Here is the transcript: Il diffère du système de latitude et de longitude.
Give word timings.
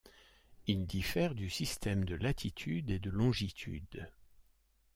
Il 0.65 0.87
diffère 0.87 1.35
du 1.35 1.47
système 1.51 2.05
de 2.05 2.15
latitude 2.15 2.89
et 2.89 2.97
de 2.97 3.11
longitude. 3.11 4.09